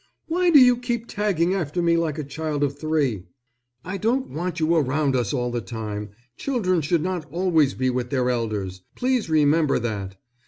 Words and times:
"Why 0.25 0.49
do 0.49 0.57
you 0.57 0.77
keep 0.77 1.05
tagging 1.07 1.53
after 1.53 1.79
me 1.79 1.95
like 1.95 2.17
a 2.17 2.23
child 2.23 2.63
of 2.63 2.75
three? 2.79 3.25
I 3.85 3.97
don't 3.97 4.31
want 4.31 4.59
you 4.59 4.73
around 4.75 5.15
us 5.15 5.31
all 5.31 5.51
the 5.51 5.61
time. 5.61 6.09
Children 6.37 6.81
should 6.81 7.03
not 7.03 7.31
always 7.31 7.75
be 7.75 7.91
with 7.91 8.09
their 8.09 8.27
elders. 8.31 8.81
Please 8.95 9.29
remember 9.29 9.77
that. 9.77 10.17